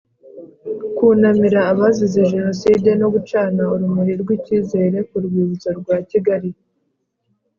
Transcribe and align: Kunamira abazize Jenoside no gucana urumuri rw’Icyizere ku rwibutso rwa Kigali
Kunamira 0.95 1.61
abazize 1.71 2.19
Jenoside 2.33 2.89
no 3.01 3.07
gucana 3.13 3.63
urumuri 3.73 4.13
rw’Icyizere 4.21 4.97
ku 5.09 5.15
rwibutso 5.25 5.69
rwa 5.79 5.97
Kigali 6.09 6.49